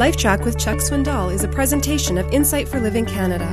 LifeTrac 0.00 0.46
with 0.46 0.58
Chuck 0.58 0.78
Swindoll 0.78 1.30
is 1.30 1.44
a 1.44 1.48
presentation 1.48 2.16
of 2.16 2.26
Insight 2.32 2.66
for 2.66 2.80
Living 2.80 3.04
Canada. 3.04 3.44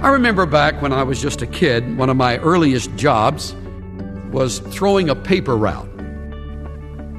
I 0.00 0.10
remember 0.10 0.46
back 0.46 0.80
when 0.80 0.92
I 0.92 1.02
was 1.02 1.20
just 1.20 1.42
a 1.42 1.46
kid, 1.48 1.98
one 1.98 2.10
of 2.10 2.16
my 2.16 2.38
earliest 2.38 2.94
jobs 2.94 3.56
was 4.30 4.60
throwing 4.60 5.08
a 5.08 5.16
paper 5.16 5.56
route. 5.56 5.92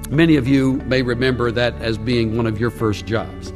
Many 0.09 0.37
of 0.37 0.47
you 0.47 0.75
may 0.85 1.01
remember 1.01 1.51
that 1.51 1.73
as 1.81 1.97
being 1.97 2.37
one 2.37 2.47
of 2.47 2.57
your 2.57 2.69
first 2.69 3.05
jobs. 3.05 3.51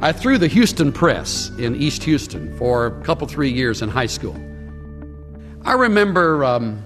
I 0.00 0.10
threw 0.10 0.38
the 0.38 0.48
Houston 0.48 0.90
Press 0.90 1.50
in 1.56 1.76
East 1.76 2.02
Houston 2.02 2.52
for 2.58 2.86
a 2.86 3.00
couple, 3.04 3.28
three 3.28 3.52
years 3.52 3.80
in 3.80 3.88
high 3.88 4.06
school. 4.06 4.34
I 5.64 5.74
remember 5.74 6.44
um, 6.44 6.82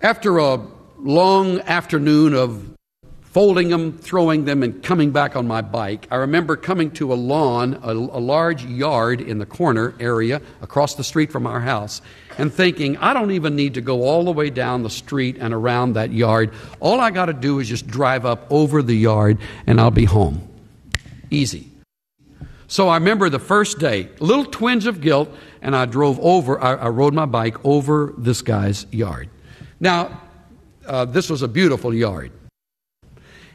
after 0.00 0.38
a 0.38 0.56
long 0.98 1.60
afternoon 1.60 2.34
of 2.34 2.76
folding 3.36 3.68
them, 3.68 3.92
throwing 3.92 4.46
them, 4.46 4.62
and 4.62 4.82
coming 4.82 5.10
back 5.10 5.36
on 5.36 5.46
my 5.46 5.60
bike, 5.60 6.06
I 6.10 6.16
remember 6.16 6.56
coming 6.56 6.90
to 6.92 7.12
a 7.12 7.16
lawn, 7.16 7.78
a, 7.82 7.92
a, 7.92 7.92
large 7.92 8.64
yard 8.64 9.20
in 9.20 9.38
the 9.38 9.44
corner 9.44 9.94
area 10.00 10.40
across 10.62 10.94
the 10.94 11.04
street 11.04 11.30
from 11.30 11.46
our 11.46 11.60
house, 11.60 12.00
and 12.38 12.50
thinking, 12.50 12.96
I 12.96 13.12
don't 13.12 13.32
even 13.32 13.54
need 13.54 13.74
to 13.74 13.82
go 13.82 14.04
all 14.04 14.24
the 14.24 14.32
way 14.32 14.48
down 14.48 14.82
the 14.82 14.88
street 14.88 15.36
and 15.38 15.52
around 15.52 15.92
that 15.94 16.12
yard. 16.12 16.54
All 16.80 16.98
I 16.98 17.10
got 17.10 17.26
to 17.26 17.34
do 17.34 17.58
is 17.58 17.68
just 17.68 17.86
drive 17.86 18.24
up 18.24 18.46
over 18.50 18.82
the 18.82 18.96
yard 18.96 19.36
and 19.66 19.78
I'll 19.78 19.90
be 19.90 20.06
home. 20.06 20.48
Easy. 21.30 21.70
So 22.68 22.88
I 22.88 22.96
remember 22.96 23.28
the 23.28 23.38
first 23.38 23.78
day, 23.78 24.08
little 24.18 24.46
twinge 24.46 24.86
of 24.86 25.02
guilt, 25.02 25.28
and 25.60 25.76
I 25.76 25.84
drove 25.84 26.18
over, 26.20 26.58
I, 26.58 26.74
I 26.74 26.88
rode 26.88 27.12
my 27.12 27.26
bike 27.26 27.62
over 27.66 28.14
this 28.16 28.40
guy's 28.40 28.86
yard. 28.90 29.28
Now, 29.78 30.22
uh, 30.86 31.04
this 31.04 31.28
was 31.30 31.42
a 31.42 31.48
beautiful 31.48 31.92
yard. 31.92 32.32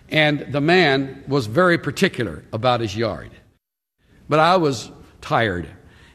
And 0.10 0.42
the 0.52 0.62
man 0.62 1.24
was 1.28 1.48
very 1.48 1.78
particular 1.78 2.44
about 2.52 2.82
his 2.82 2.96
yard. 2.96 3.32
But 4.28 4.40
I 4.40 4.58
was 4.58 4.92
tired. 5.22 5.68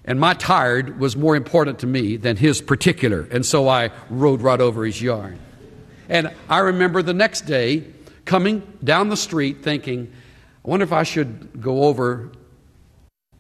And 0.05 0.21
my 0.21 0.35
tired 0.35 1.01
was 1.01 1.17
more 1.17 1.35
important 1.35 1.81
to 1.81 1.87
me 1.87 2.17
than 2.17 2.37
his 2.37 2.61
particular. 2.61 3.27
And 3.31 3.45
so 3.45 3.69
I 3.69 3.91
rode 4.11 4.43
right 4.43 4.61
over 4.61 4.85
his 4.85 5.01
yard. 5.01 5.39
And 6.09 6.33
I 6.49 6.59
remember 6.59 7.03
the 7.03 7.15
next 7.15 7.43
day 7.43 7.85
coming 8.25 8.63
down 8.85 9.09
the 9.09 9.17
street 9.17 9.63
thinking, 9.63 10.13
I 10.65 10.69
wonder 10.69 10.85
if 10.85 10.93
I 10.93 11.03
should 11.03 11.61
go 11.61 11.85
over 11.85 12.31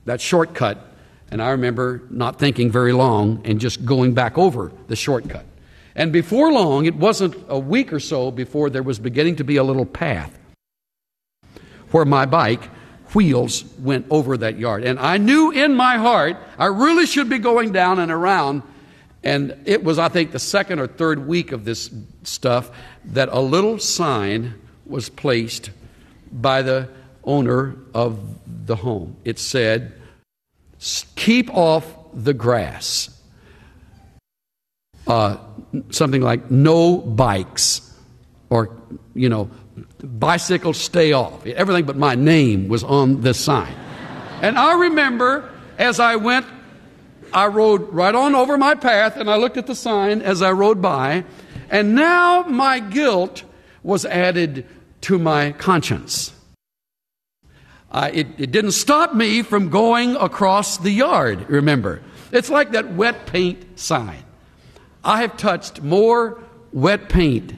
that 0.07 0.21
shortcut. 0.21 0.95
And 1.31 1.43
I 1.43 1.51
remember 1.51 2.03
not 2.09 2.39
thinking 2.39 2.71
very 2.71 2.93
long 2.93 3.43
and 3.45 3.61
just 3.61 3.85
going 3.85 4.15
back 4.15 4.39
over 4.39 4.73
the 4.89 4.97
shortcut. 4.97 5.45
And 5.97 6.13
before 6.13 6.53
long, 6.53 6.85
it 6.85 6.95
wasn't 6.95 7.35
a 7.49 7.59
week 7.59 7.91
or 7.93 8.01
so 8.01 8.31
before 8.31 8.69
there 8.69 8.83
was 8.83 8.99
beginning 8.99 9.37
to 9.37 9.45
be 9.45 9.57
a 9.57 9.65
little 9.65 9.87
path 9.87 10.39
where 11.91 12.05
my 12.05 12.27
bike 12.27 12.69
wheels 13.15 13.65
went 13.79 14.07
over 14.11 14.37
that 14.37 14.59
yard. 14.59 14.85
And 14.85 14.99
I 14.99 15.17
knew 15.17 15.51
in 15.51 15.75
my 15.75 15.97
heart 15.97 16.37
I 16.59 16.67
really 16.67 17.07
should 17.07 17.31
be 17.31 17.39
going 17.39 17.73
down 17.73 17.99
and 17.99 18.13
around. 18.13 18.63
And 19.25 19.59
it 19.65 19.83
was, 19.83 19.99
I 19.99 20.09
think, 20.09 20.33
the 20.33 20.39
second 20.39 20.81
or 20.81 20.87
third 20.87 21.27
week 21.27 21.51
of 21.51 21.65
this 21.65 21.91
stuff 22.25 22.71
that 23.07 23.31
a 23.31 23.41
little 23.41 23.79
sign 23.79 24.55
was 24.85 25.09
placed 25.09 25.71
by 26.31 26.61
the 26.61 26.91
owner 27.25 27.75
of 27.95 28.21
the 28.67 28.77
home. 28.77 29.17
It 29.25 29.39
said, 29.39 29.95
Keep 31.17 31.55
off 31.55 31.87
the 32.13 32.35
grass. 32.35 33.11
Uh, 35.07 35.39
something 35.91 36.23
like 36.23 36.51
no 36.51 36.99
bikes 36.99 37.83
or, 38.51 38.77
you 39.15 39.29
know, 39.29 39.51
bicycles 40.03 40.79
stay 40.79 41.13
off. 41.13 41.45
Everything 41.47 41.85
but 41.85 41.97
my 41.97 42.15
name 42.15 42.69
was 42.69 42.85
on 42.85 43.21
this 43.21 43.39
sign. 43.39 43.75
And 44.43 44.59
I 44.59 44.75
remember 44.75 45.51
as 45.79 46.01
I 46.01 46.17
went, 46.17 46.47
I 47.33 47.47
rode 47.49 47.93
right 47.93 48.15
on 48.15 48.35
over 48.35 48.57
my 48.57 48.75
path 48.75 49.17
and 49.17 49.31
I 49.31 49.37
looked 49.37 49.57
at 49.57 49.67
the 49.67 49.75
sign 49.75 50.23
as 50.23 50.43
I 50.43 50.53
rode 50.53 50.81
by. 50.81 51.25
And 51.71 51.95
now 51.95 52.43
my 52.43 52.79
guilt 52.79 53.43
was 53.83 54.05
added 54.05 54.67
to 55.03 55.19
my 55.19 55.53
conscience. 55.53 56.33
Uh, 57.91 58.11
it, 58.13 58.27
it 58.39 58.51
didn't 58.51 58.73
stop 58.73 59.15
me 59.15 59.43
from 59.43 59.71
going 59.71 60.17
across 60.17 60.79
the 60.79 60.91
yard, 60.91 61.49
remember. 61.49 62.03
It's 62.33 62.51
like 62.51 62.73
that 62.73 62.93
wet 62.93 63.27
paint 63.27 63.79
sign. 63.79 64.23
I 65.07 65.21
have 65.23 65.37
touched 65.37 65.83
more 65.83 66.43
wet 66.73 67.09
paint 67.09 67.55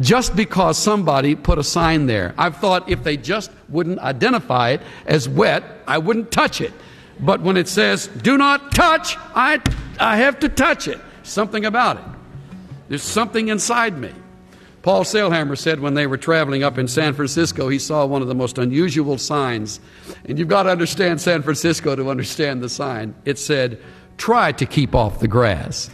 just 0.00 0.36
because 0.36 0.78
somebody 0.78 1.34
put 1.34 1.58
a 1.58 1.64
sign 1.64 2.06
there. 2.06 2.34
I've 2.38 2.56
thought 2.56 2.88
if 2.88 3.02
they 3.02 3.16
just 3.16 3.50
wouldn't 3.68 3.98
identify 3.98 4.70
it 4.70 4.80
as 5.06 5.28
wet, 5.28 5.64
I 5.88 5.98
wouldn't 5.98 6.30
touch 6.30 6.60
it. 6.60 6.72
But 7.18 7.42
when 7.42 7.56
it 7.56 7.66
says, 7.68 8.06
do 8.06 8.38
not 8.38 8.72
touch, 8.72 9.16
I, 9.34 9.60
I 9.98 10.18
have 10.18 10.38
to 10.40 10.48
touch 10.48 10.86
it. 10.86 11.00
Something 11.24 11.66
about 11.66 11.98
it. 11.98 12.04
There's 12.88 13.02
something 13.02 13.48
inside 13.48 13.98
me. 13.98 14.12
Paul 14.82 15.02
Sailhammer 15.04 15.58
said 15.58 15.80
when 15.80 15.94
they 15.94 16.06
were 16.06 16.16
traveling 16.16 16.62
up 16.62 16.78
in 16.78 16.88
San 16.88 17.12
Francisco, 17.12 17.68
he 17.68 17.78
saw 17.78 18.06
one 18.06 18.22
of 18.22 18.28
the 18.28 18.34
most 18.34 18.56
unusual 18.56 19.18
signs. 19.18 19.80
And 20.24 20.38
you've 20.38 20.48
got 20.48 20.62
to 20.62 20.70
understand 20.70 21.20
San 21.20 21.42
Francisco 21.42 21.94
to 21.96 22.08
understand 22.08 22.62
the 22.62 22.68
sign. 22.68 23.14
It 23.26 23.38
said, 23.38 23.82
try 24.20 24.52
to 24.52 24.66
keep 24.66 24.94
off 24.94 25.18
the 25.18 25.26
grass. 25.26 25.90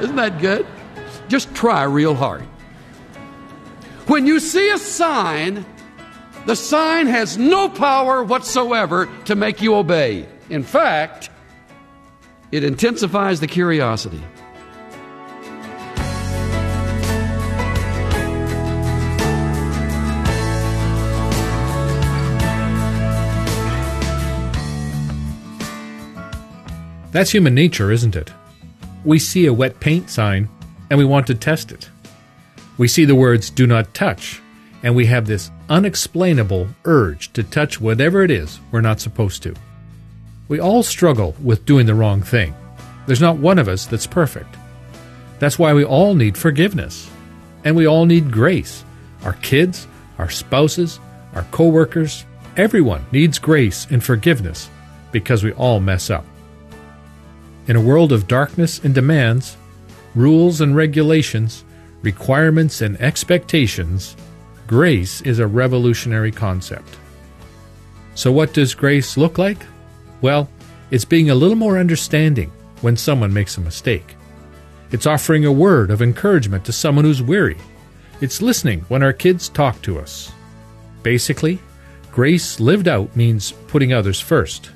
Isn't 0.00 0.16
that 0.16 0.40
good? 0.40 0.66
Just 1.28 1.54
try 1.54 1.84
real 1.84 2.14
hard. 2.14 2.42
When 4.06 4.26
you 4.26 4.40
see 4.40 4.70
a 4.70 4.78
sign, 4.78 5.64
the 6.46 6.56
sign 6.56 7.06
has 7.06 7.36
no 7.36 7.68
power 7.68 8.24
whatsoever 8.24 9.08
to 9.26 9.36
make 9.36 9.60
you 9.60 9.74
obey. 9.74 10.26
In 10.48 10.62
fact, 10.62 11.28
it 12.50 12.64
intensifies 12.64 13.40
the 13.40 13.46
curiosity. 13.46 14.22
That's 27.12 27.30
human 27.30 27.54
nature, 27.54 27.92
isn't 27.92 28.16
it? 28.16 28.32
We 29.04 29.18
see 29.18 29.46
a 29.46 29.52
wet 29.52 29.78
paint 29.80 30.08
sign 30.10 30.48
and 30.90 30.98
we 30.98 31.04
want 31.04 31.26
to 31.28 31.34
test 31.34 31.70
it. 31.70 31.88
We 32.78 32.88
see 32.88 33.04
the 33.04 33.14
words 33.14 33.50
do 33.50 33.66
not 33.66 33.94
touch, 33.94 34.40
and 34.82 34.96
we 34.96 35.06
have 35.06 35.26
this 35.26 35.50
unexplainable 35.68 36.68
urge 36.84 37.32
to 37.34 37.42
touch 37.42 37.80
whatever 37.80 38.22
it 38.22 38.30
is 38.30 38.60
we're 38.70 38.80
not 38.80 39.00
supposed 39.00 39.42
to. 39.42 39.54
We 40.48 40.58
all 40.58 40.82
struggle 40.82 41.36
with 41.42 41.66
doing 41.66 41.86
the 41.86 41.94
wrong 41.94 42.22
thing. 42.22 42.54
There's 43.06 43.20
not 43.20 43.36
one 43.36 43.58
of 43.58 43.68
us 43.68 43.86
that's 43.86 44.06
perfect. 44.06 44.56
That's 45.38 45.58
why 45.58 45.74
we 45.74 45.84
all 45.84 46.14
need 46.14 46.36
forgiveness. 46.36 47.10
And 47.64 47.76
we 47.76 47.86
all 47.86 48.06
need 48.06 48.32
grace. 48.32 48.84
Our 49.22 49.34
kids, 49.34 49.86
our 50.18 50.30
spouses, 50.30 50.98
our 51.34 51.44
coworkers, 51.50 52.24
everyone 52.56 53.04
needs 53.12 53.38
grace 53.38 53.86
and 53.90 54.02
forgiveness 54.02 54.68
because 55.10 55.44
we 55.44 55.52
all 55.52 55.78
mess 55.78 56.10
up. 56.10 56.24
In 57.68 57.76
a 57.76 57.80
world 57.80 58.10
of 58.12 58.26
darkness 58.26 58.80
and 58.80 58.92
demands, 58.92 59.56
rules 60.16 60.60
and 60.60 60.74
regulations, 60.74 61.64
requirements 62.02 62.80
and 62.80 63.00
expectations, 63.00 64.16
grace 64.66 65.20
is 65.22 65.38
a 65.38 65.46
revolutionary 65.46 66.32
concept. 66.32 66.96
So, 68.16 68.32
what 68.32 68.52
does 68.52 68.74
grace 68.74 69.16
look 69.16 69.38
like? 69.38 69.58
Well, 70.22 70.48
it's 70.90 71.04
being 71.04 71.30
a 71.30 71.36
little 71.36 71.56
more 71.56 71.78
understanding 71.78 72.50
when 72.80 72.96
someone 72.96 73.32
makes 73.32 73.56
a 73.56 73.60
mistake. 73.60 74.16
It's 74.90 75.06
offering 75.06 75.44
a 75.44 75.52
word 75.52 75.92
of 75.92 76.02
encouragement 76.02 76.64
to 76.64 76.72
someone 76.72 77.04
who's 77.04 77.22
weary. 77.22 77.56
It's 78.20 78.42
listening 78.42 78.80
when 78.88 79.04
our 79.04 79.12
kids 79.12 79.48
talk 79.48 79.80
to 79.82 80.00
us. 80.00 80.32
Basically, 81.04 81.60
grace 82.10 82.58
lived 82.58 82.88
out 82.88 83.16
means 83.16 83.52
putting 83.68 83.92
others 83.92 84.20
first. 84.20 84.70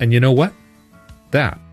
And 0.00 0.12
you 0.12 0.20
know 0.20 0.32
what? 0.32 0.54
That 1.30 1.60